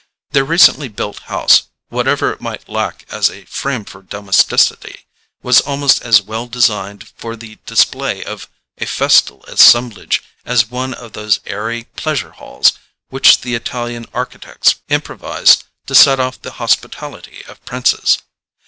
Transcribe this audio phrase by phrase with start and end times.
[0.31, 5.05] Their recently built house, whatever it might lack as a frame for domesticity,
[5.43, 11.13] was almost as well designed for the display of a festal assemblage as one of
[11.13, 12.73] those airy pleasure halls
[13.09, 18.17] which the Italian architects improvised to set off the hospitality of princes.